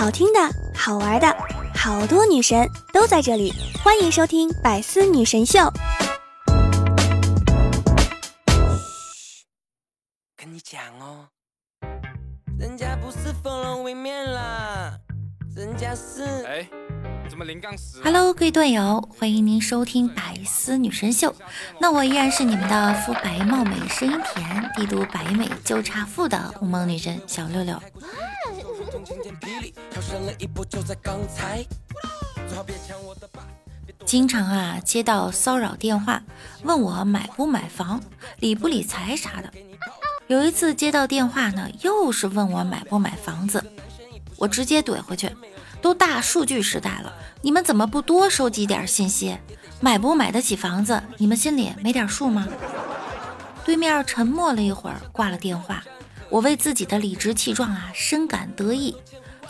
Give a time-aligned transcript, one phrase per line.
[0.00, 0.40] 好听的，
[0.74, 1.36] 好玩的，
[1.74, 3.52] 好多女神都在这里，
[3.84, 5.58] 欢迎收听《百思女神秀》。
[10.34, 11.28] 跟你讲哦，
[12.58, 14.96] 人家不是风龙微面啦，
[15.54, 16.66] 人家是哎。
[17.28, 21.30] 怎么零杠十 Hello，各位队友，欢迎您收听《百思女神秀》。
[21.78, 27.80] 那我依然是你们的肤白貌美、声音甜、帝都白美就差富的无梦女神小六六。
[34.06, 36.22] 经常啊接到骚扰电话，
[36.62, 38.00] 问我买不买房、
[38.38, 39.50] 理不理财啥的。
[40.26, 43.64] 有一次接到电话呢，又是问我买不买房子，
[44.36, 45.30] 我直接怼回去。
[45.82, 49.38] 都大数据时代了，你们怎么不多收集点信息？
[49.80, 52.46] 买不买得起房子，你们心里没点数吗？
[53.64, 55.82] 对面沉默了一会儿，挂了电话。
[56.30, 58.96] 我为自己的理直气壮啊，深感得意。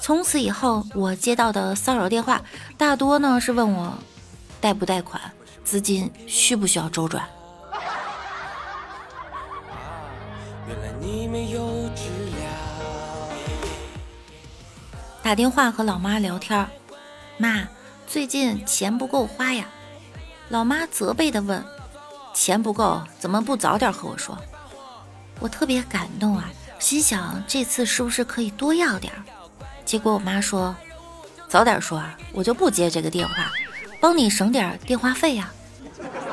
[0.00, 2.42] 从此以后，我接到的骚扰电话，
[2.78, 3.98] 大多呢是问我
[4.62, 5.20] 贷不贷款，
[5.62, 7.28] 资金需不需要周转。
[15.22, 16.66] 打电话和老妈聊天，
[17.36, 17.68] 妈，
[18.06, 19.66] 最近钱不够花呀。
[20.48, 21.62] 老妈责备的问
[22.34, 24.36] ：“钱不够，怎么不早点和我说？”
[25.38, 29.22] 我特别感动啊，心想这次是不是可以多要点儿？
[29.84, 30.74] 结果我妈说
[31.46, 33.52] ：“早点说啊，我就不接这个电话，
[34.00, 35.52] 帮你省点电话费呀。”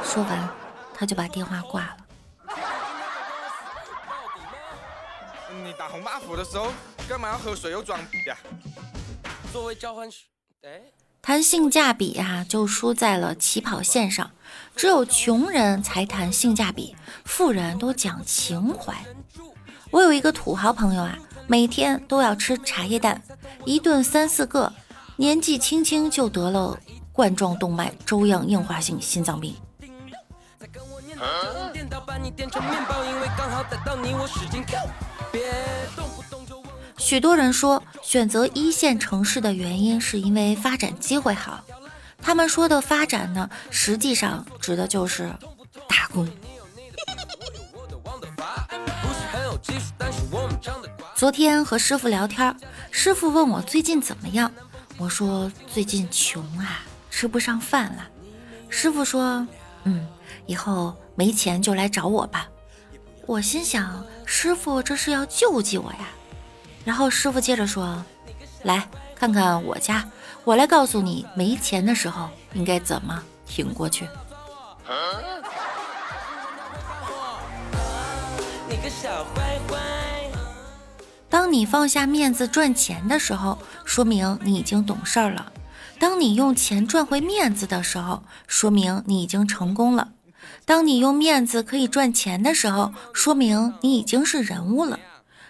[0.03, 0.49] 说完，
[0.95, 1.97] 她就把电话挂了。
[5.63, 6.71] 你打红 buff 的时候，
[7.09, 8.37] 干嘛要喝水又装逼呀？
[9.51, 10.07] 作为交换，
[10.63, 10.81] 哎，
[11.21, 14.31] 谈性价比啊，就输在了起跑线上。
[14.75, 18.95] 只有穷人才谈性价比，富人都讲情怀。
[19.91, 23.21] 我有一个土豪朋友啊，每天都要吃茶叶蛋，
[23.65, 24.71] 一顿三四个，
[25.15, 26.77] 年纪轻轻就得了
[27.11, 29.55] 冠状动脉粥样硬化性心脏病。
[36.97, 41.63] 许多人说选择一线城市的原因是因为发展机会好，
[42.21, 45.31] 他们说的发展呢，实际上指的就是
[45.87, 46.27] 打工。
[51.17, 52.55] 昨天和师傅聊天，
[52.91, 54.51] 师傅问我最近怎么样，
[54.99, 58.07] 我说最近穷啊，吃不上饭了。
[58.69, 59.47] 师傅说，
[59.85, 60.07] 嗯，
[60.45, 62.47] 以后没钱就来找我吧。
[63.25, 66.07] 我心想，师傅这是要救济我呀。
[66.85, 68.05] 然后师傅接着说
[68.61, 70.07] ：“来看看我家，
[70.43, 74.07] 我来告诉你，没钱的时候应该怎么挺过去。”
[81.29, 85.51] 当你放下面子赚钱的时候，说明你已经懂事儿了；
[85.99, 90.07] 当你用钱赚回面子的时候，说明你已经成功了；
[90.65, 94.99] 当你用面子可以赚钱的时候，说明你已经是人物了。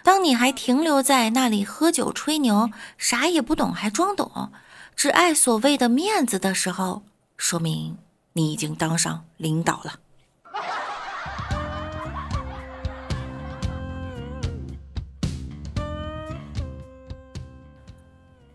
[0.02, 4.50] 当你还停留在那里喝酒吹牛，啥也不懂还装懂，
[4.96, 7.02] 只爱所谓的面子的时候，
[7.36, 7.96] 说明
[8.32, 9.94] 你已经当上领导了。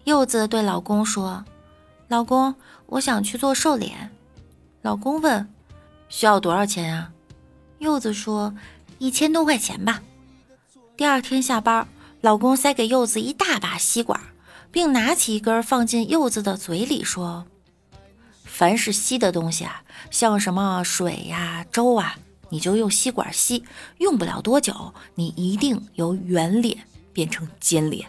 [0.05, 1.45] 柚子对老公说
[2.09, 2.55] ：“老公，
[2.87, 4.11] 我想去做瘦脸。”
[4.83, 5.47] 老公问
[6.09, 7.11] ：“需要多少钱啊？”
[7.79, 8.53] 柚子说
[8.99, 10.01] ：“一千多块钱吧。”
[10.97, 11.87] 第二天下班，
[12.21, 14.19] 老公塞给柚子一大把吸管，
[14.71, 17.45] 并拿起一根放进柚子的嘴里，说
[18.43, 22.17] ：“凡是吸的东西啊，像什么水呀、粥啊，
[22.49, 23.63] 你就用吸管吸，
[23.99, 28.07] 用不了多久，你一定由圆脸变成尖脸。”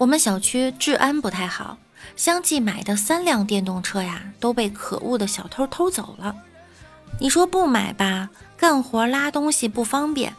[0.00, 1.76] 我们小区治安不太好。
[2.16, 6.34] 相继买的三辆电动车呀，都被可恶的小偷偷走了。
[7.18, 10.32] 你说不买吧，干活拉东西不方便；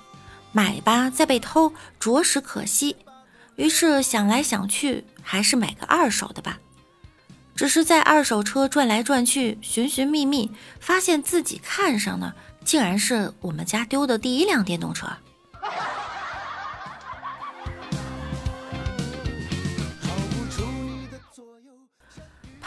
[0.52, 2.96] 买吧，再被偷，着实可惜。
[3.56, 6.58] 于是想来想去，还是买个二手的吧。
[7.56, 10.50] 只是在二手车转来转去，寻寻觅觅，
[10.80, 12.34] 发现自己看上的，
[12.66, 15.06] 竟然是我们家丢的第一辆电动车。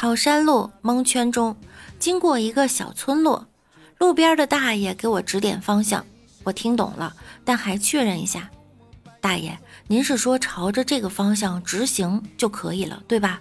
[0.04, 1.56] 跑山路蒙圈中，
[1.98, 3.46] 经过一个小村落，
[3.96, 6.04] 路边的大爷给我指点方向。
[6.42, 8.50] 我听懂了，但还确认一下。
[9.18, 13.40] 大爷，您是说朝着这个方向直行就可以了，对吧？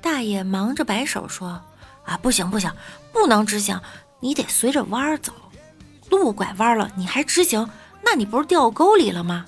[0.00, 1.60] 大爷忙着摆手说
[2.06, 2.72] ：“啊，不行不行，
[3.12, 3.80] 不能直行，
[4.20, 5.32] 你得随着弯儿走。
[6.08, 7.68] 路拐弯了，你还直行，
[8.04, 9.44] 那你不是掉沟里了吗？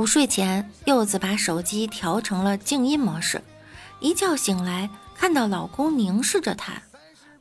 [0.00, 3.44] 午睡前，柚子把手机调成了静音模式。
[3.98, 6.72] 一觉醒来，看到老公凝视着她，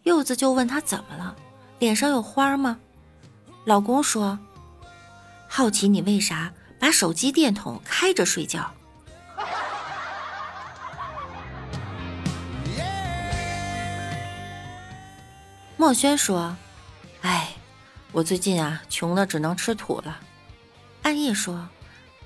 [0.03, 1.33] 柚子就问他怎么了，
[1.79, 2.77] 脸上有花吗？
[3.63, 4.37] 老公说
[5.47, 8.69] ：“好奇你为啥把手机电筒开着睡觉。”
[15.77, 16.57] 墨轩说
[17.23, 17.53] ：“哎，
[18.11, 20.19] 我最近啊，穷的只能吃土了。”
[21.03, 21.65] 暗夜说。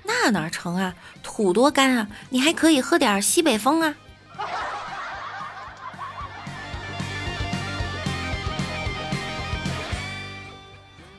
[0.04, 2.08] 那哪成啊，土多干啊！
[2.30, 3.94] 你还可以喝点西北风啊。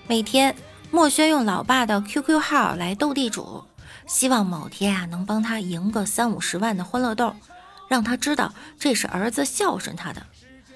[0.07, 0.55] 每天，
[0.91, 3.63] 墨轩用老爸的 QQ 号来斗地主，
[4.05, 7.35] 希望某天啊能帮他赢个三五十万的欢乐豆，
[7.87, 10.21] 让他知道这是儿子孝顺他的。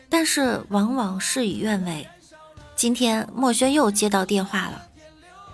[0.10, 2.10] 但是往往事与愿违，
[2.76, 4.89] 今天墨轩又接到电话了。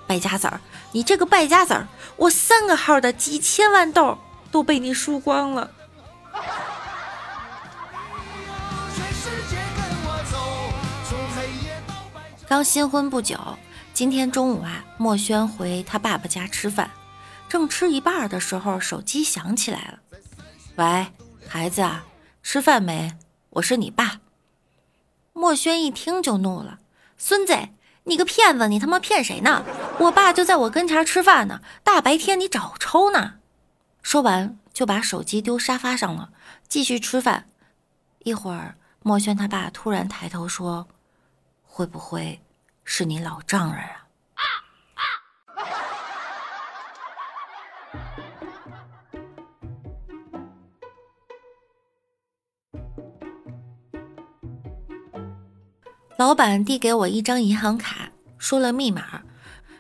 [0.08, 0.60] 败家子儿，
[0.92, 4.18] 你这个败家子儿，我三个号的几千万豆
[4.52, 5.72] 都被你输光了。
[12.48, 13.38] 刚新婚不久，
[13.94, 16.92] 今天中午啊，墨轩回他爸爸家吃饭，
[17.50, 20.00] 正吃一半的时候，手机响起来了。
[20.76, 21.08] 喂，
[21.48, 22.06] 孩子啊，
[22.44, 23.18] 吃饭没？
[23.50, 24.20] 我是你爸。
[25.34, 26.80] 墨轩一听就怒了，
[27.18, 27.58] 孙子。
[28.08, 28.68] 你个骗子！
[28.68, 29.64] 你他妈骗谁呢？
[30.00, 33.36] 我爸就在我跟前吃饭呢，大白天你找抽呢？
[34.02, 36.30] 说完就把手机丢沙发上了，
[36.68, 37.48] 继续吃饭。
[38.20, 40.88] 一会儿，墨轩他爸突然抬头说
[41.66, 42.42] ：“会不会
[42.84, 44.05] 是你老丈人啊？”
[56.18, 59.24] 老板递给我一张银行卡，说了密码，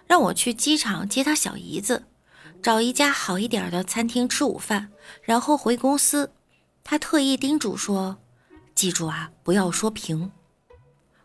[0.05, 2.03] 让我去机场接他小姨子，
[2.61, 4.89] 找一家好一点的餐厅吃午饭，
[5.21, 6.33] 然后回公司。
[6.83, 8.17] 他特意叮嘱说
[8.75, 10.31] ：“记住啊，不要说平。”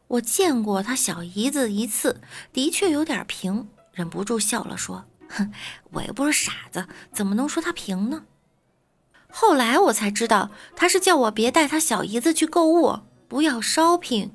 [0.06, 2.20] 我见过他小姨子一次，
[2.52, 5.52] 的确有点平，忍不住笑了，说：“哼，
[5.90, 8.26] 我又不是傻子，怎么能说他平呢？”
[9.28, 14.30] 后来我才知道，他是叫我别带他小姨子去购物，不要 shopping。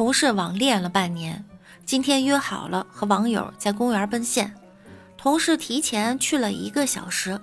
[0.00, 1.44] 同事网恋了半年，
[1.84, 4.54] 今天约好了和网友在公园奔现。
[5.18, 7.38] 同事提前去了一个小时，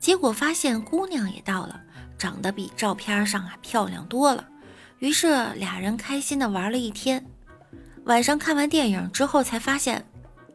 [0.00, 1.78] 结果发现姑娘也到了，
[2.16, 4.42] 长得比照片上啊漂亮多了。
[5.00, 7.22] 于是俩人开心的玩了一天。
[8.04, 10.02] 晚上看完电影之后，才发现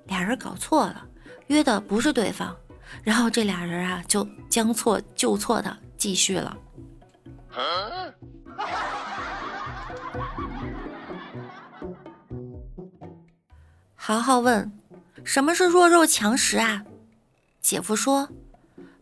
[0.08, 1.06] 俩人搞错了，
[1.46, 2.58] 约的不是对方。
[3.04, 6.58] 然后这俩人啊就将错就错的继续了。
[14.06, 14.70] 豪豪问
[15.24, 16.84] ：“什么是弱肉强食啊？”
[17.64, 18.28] 姐夫说：“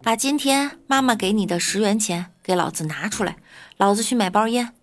[0.04, 3.38] 把今天妈妈给你的十元钱给老子拿出来，
[3.78, 4.76] 老子去买包烟。”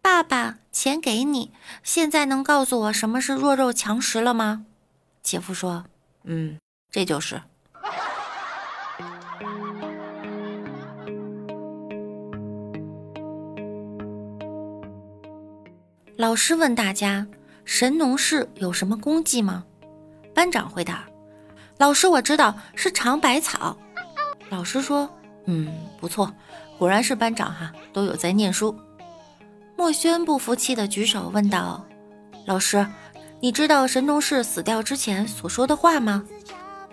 [0.00, 1.50] 爸爸，钱给你，
[1.82, 4.66] 现在能告诉我什么是弱肉强食了吗？
[5.20, 5.86] 姐夫说
[6.22, 6.60] ：“嗯，
[6.92, 7.42] 这就是。”
[16.16, 17.26] 老师问大家。
[17.64, 19.64] 神农氏有什么功绩吗？
[20.34, 21.04] 班长回答
[21.78, 23.76] ：“老师，我知道是尝百草。”
[24.50, 25.08] 老师说
[25.46, 26.32] ：“嗯，不错，
[26.78, 28.76] 果然是班长哈，都有在念书。”
[29.76, 31.84] 墨轩不服气的举手问道
[32.46, 32.86] ：“老师，
[33.40, 36.24] 你知道神农氏死掉之前所说的话吗？”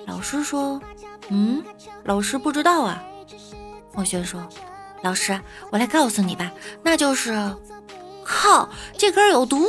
[0.07, 0.81] 老师说
[1.29, 1.63] ：“嗯，
[2.05, 3.03] 老师不知道啊。”
[3.93, 4.47] 墨轩说
[5.03, 6.51] ：“老师，我来告诉你吧，
[6.81, 7.55] 那就是……
[8.23, 9.65] 靠，这根有毒。”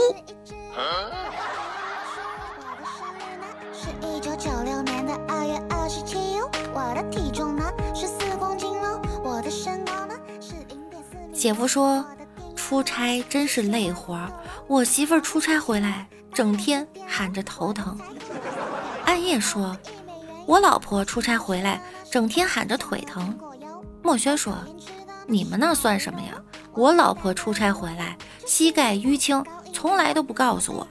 [11.34, 12.02] 姐夫说
[12.56, 14.18] ：“出差真是累活，
[14.66, 17.98] 我媳妇儿出差回来，整天喊着头疼。”
[19.04, 19.76] 暗夜说
[20.46, 23.38] ：“我老婆出差回来，整天喊着腿疼。”
[24.02, 24.56] 墨轩说
[25.28, 26.32] ：“你们那算什么呀？
[26.72, 30.86] 我老婆出差回来，膝盖淤青。”从来都不告诉我。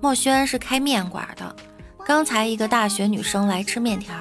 [0.00, 1.56] 莫轩是开面馆的，
[2.04, 4.14] 刚才一个大学女生来吃面条，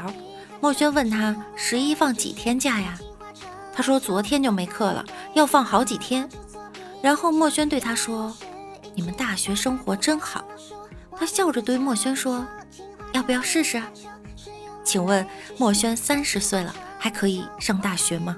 [0.62, 2.97] 墨轩问她十一放几天假呀？
[3.73, 6.29] 她说昨天就没课了，要放好几天。
[7.01, 8.33] 然后墨轩对她说
[8.95, 10.45] ：“你们大学生活真好。”
[11.17, 12.45] 她笑着对墨轩说
[13.12, 13.81] ：“要不要试试？”
[14.93, 15.25] 请问
[15.57, 18.38] 墨轩三十岁了，还可以上大学吗？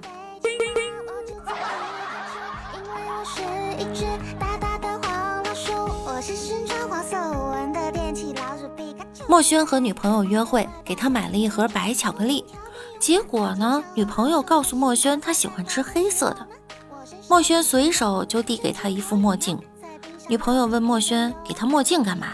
[9.27, 12.45] 墨轩和女朋友约会，给他买了一盒白巧克力。
[13.01, 16.47] 结果呢，女朋友告诉墨轩，她喜欢吃黑色的。
[17.27, 19.59] 墨轩随手就递给他一副墨镜。
[20.29, 22.27] 女朋友问墨轩：“给他墨镜干嘛？”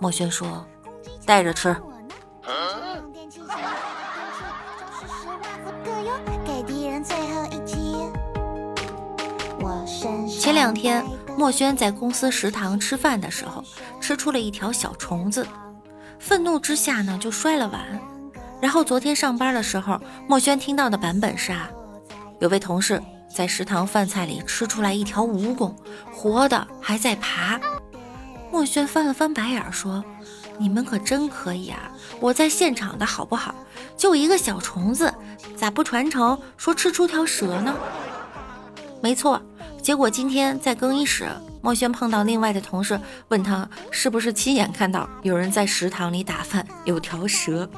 [0.00, 0.66] 墨轩说
[1.24, 1.76] ：“戴着吃。”
[10.42, 11.04] 前两天，
[11.38, 13.62] 墨轩在公司食堂吃饭的时候，
[14.00, 15.46] 吃出了一条小虫子。
[16.18, 17.80] 愤怒之下呢，就摔了碗。
[18.60, 21.70] 然后昨天上班的时候，墨轩听到的版本是啊，
[22.40, 23.00] 有位同事
[23.32, 25.72] 在食堂饭菜里吃出来一条蜈蚣，
[26.12, 27.60] 活的还在爬。
[28.50, 30.04] 墨轩翻了翻白眼说
[30.58, 31.88] ：“你们可真可以啊！
[32.18, 33.54] 我在现场的好不好？
[33.96, 35.14] 就一个小虫子，
[35.56, 37.72] 咋不传承说吃出条蛇呢？”
[39.00, 39.40] 没错，
[39.82, 41.28] 结果今天在更衣室。
[41.60, 42.98] 墨轩碰到另外的同事，
[43.28, 47.68] 问他是不是亲眼看到有人在食堂里打饭，有条蛇。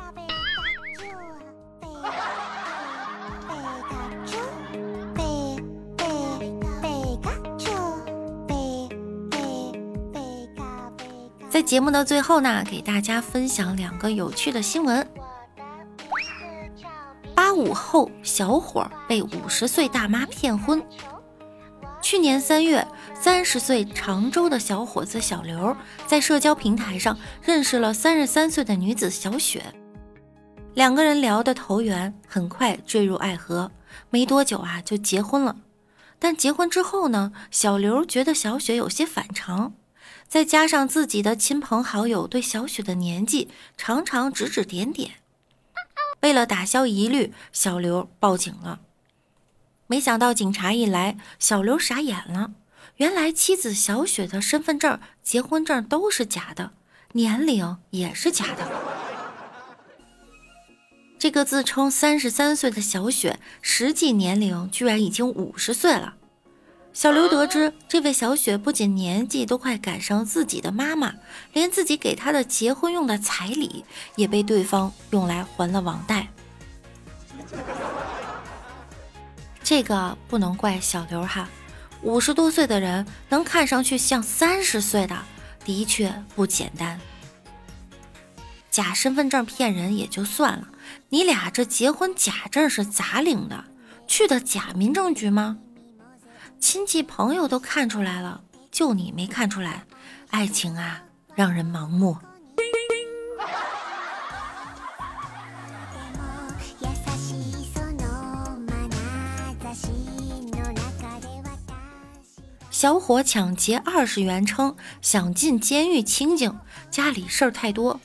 [11.49, 15.07] 在节目的最后呢，给大家分享两个有趣的新闻：
[17.35, 20.83] 八五后小伙被五十岁大妈骗婚。
[22.05, 25.75] 去年三月，三十岁常州的小伙子小刘
[26.07, 29.65] 在社交平台上认识了三十三岁的女子小雪，
[30.75, 33.73] 两个人聊得投缘，很快坠入爱河，
[34.11, 35.57] 没多久啊就结婚了。
[36.19, 39.73] 但结婚之后呢，小刘觉得小雪有些反常，
[40.29, 45.13] 再加上自己的亲朋好友对小雪的年纪常常指指点点，
[46.21, 48.81] 为了打消疑虑，小刘报警了。
[49.95, 52.51] 没想到警察一来，小刘傻眼了。
[52.97, 56.73] 原来妻子小雪的身份证、结婚证都是假的，
[57.13, 58.69] 年龄也是假的。
[61.17, 66.15] 这个自称三十三岁的小雪，实际年龄居然已经五十岁了。
[66.93, 71.15] 小刘得知，这位小雪不仅年纪都快赶上自己的妈妈，
[71.53, 73.85] 连自己给她的结婚用的彩礼
[74.17, 76.27] 也被对方用来还了网贷。
[79.65, 81.49] 这个不能怪小刘哈，
[82.03, 85.17] 五十多岁的人能看上去像三十岁的，
[85.65, 87.01] 的确不简单。
[88.71, 90.69] 假身份证骗人也就算了，
[91.09, 93.65] 你俩这结婚假证是咋领的？
[94.07, 95.57] 去的假民政局吗？
[96.61, 99.87] 亲戚朋友都看出来了，就你没看出来？
[100.29, 101.03] 爱情啊，
[101.35, 102.19] 让人盲目。
[112.85, 116.55] 小伙抢劫二十元，称想进监狱清静，
[116.91, 117.99] 家里事儿太多。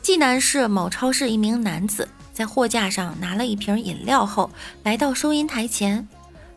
[0.00, 4.52] 济南市某超市，一名男子在货架上拿了一瓶饮料后，
[4.84, 6.06] 来到收银台前，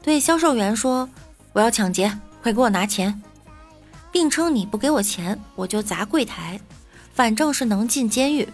[0.04, 1.10] 对销售员说
[1.54, 3.20] ：“我要抢劫，快给我拿钱，
[4.12, 6.62] 并称你不给我钱，我就砸柜台，
[7.16, 8.48] 反正是能进监狱。”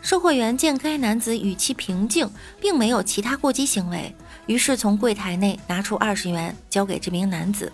[0.00, 2.30] 售货员见该男子语气平静，
[2.60, 4.14] 并没有其他过激行为。
[4.46, 7.72] 于是从柜台内拿出二十元交给这名男子，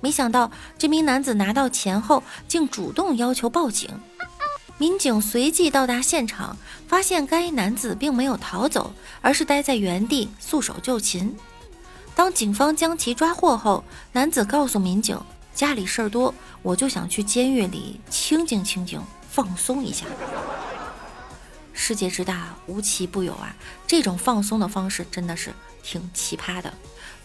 [0.00, 3.88] 没想到这名男子拿到钱后竟主动要求报警。
[4.76, 6.56] 民警随即到达现场，
[6.86, 11.34] 发现该男子并没有逃走，而是待在原地束手就擒。
[12.14, 13.82] 当警方将其抓获后，
[14.12, 15.20] 男子告诉民警
[15.54, 16.32] ：“家里事儿多，
[16.62, 20.06] 我就想去监狱里清静清静，放松一下。”
[21.88, 23.56] 世界之大，无奇不有啊！
[23.86, 26.70] 这种放松的方式真的是挺奇葩的。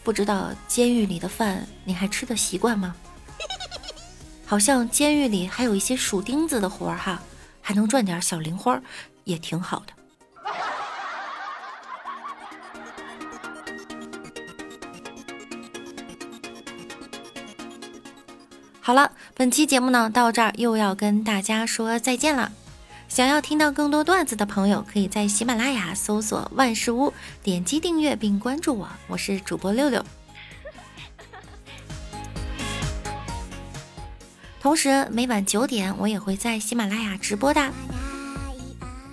[0.05, 2.95] 不知道监狱里的饭你还吃得习惯吗？
[4.47, 7.21] 好像监狱里还有一些数钉子的活儿哈，
[7.61, 8.81] 还能赚点小零花，
[9.25, 9.91] 也挺好的。
[18.79, 22.53] 好了，本期节目呢到这儿又要跟大家说再见了。
[23.13, 28.89] 想要听到更多段子的朋友，可以在喜马拉雅搜索“万事屋”，点击订阅并关注我。
[29.05, 30.03] 我是主播六六。
[34.59, 37.71] 同时每晚九点我也会在喜马拉雅直播的，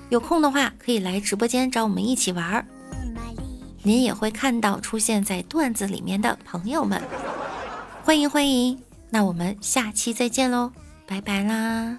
[0.09, 2.64] 有空的话可以来直播间找我们一起玩儿。
[3.83, 7.02] 您也会看到出现在段子里面的朋友们，
[8.02, 8.83] 欢迎欢迎！
[9.11, 10.73] 那我们下期再见喽，
[11.07, 11.99] 拜拜啦！